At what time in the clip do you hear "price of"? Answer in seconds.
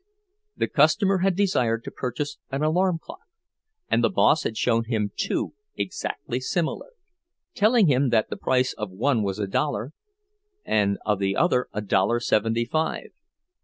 8.35-8.89